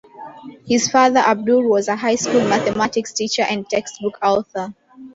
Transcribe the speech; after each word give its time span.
His 0.65 0.89
father 0.89 1.19
Abdur 1.19 1.61
was 1.69 1.87
a 1.87 1.95
high 1.95 2.15
school 2.15 2.41
mathematics 2.43 3.13
teacher 3.13 3.43
and 3.43 3.69
textbook 3.69 4.17
author. 4.23 4.73